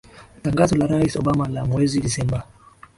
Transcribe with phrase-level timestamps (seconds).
[0.43, 2.43] Tangazo la rais Obama la mwezi Disemba